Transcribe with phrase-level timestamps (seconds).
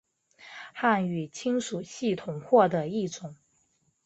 [0.73, 3.35] 汉语亲属系统或的一种。